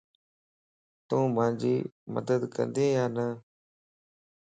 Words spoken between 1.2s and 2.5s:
مانجي مدد